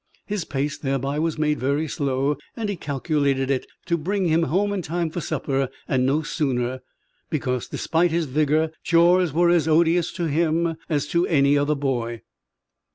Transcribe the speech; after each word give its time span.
His 0.25 0.45
pace 0.45 0.79
thereby 0.79 1.19
was 1.19 1.37
made 1.37 1.59
very 1.59 1.87
slow 1.87 2.35
and 2.57 2.69
he 2.69 2.75
calculated 2.75 3.51
it 3.51 3.67
to 3.85 3.99
bring 3.99 4.25
him 4.25 4.41
to 4.41 4.47
his 4.47 4.49
home 4.51 4.73
in 4.73 4.81
time 4.81 5.11
for 5.11 5.21
supper 5.21 5.69
and 5.87 6.07
no 6.07 6.23
sooner, 6.23 6.81
because, 7.29 7.67
despite 7.67 8.09
his 8.09 8.25
vigour, 8.25 8.71
chores 8.81 9.31
were 9.31 9.51
as 9.51 9.67
odious 9.67 10.11
to 10.13 10.23
him 10.25 10.75
as 10.89 11.05
to 11.09 11.27
any 11.27 11.55
other 11.55 11.75
boy. 11.75 12.23